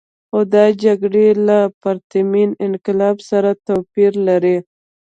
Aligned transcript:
خو 0.29 0.39
دا 0.53 0.65
جګړې 0.83 1.27
له 1.47 1.59
پرتمین 1.81 2.49
انقلاب 2.67 3.17
سره 3.29 3.49
توپیر 3.67 4.11
لري. 4.27 4.57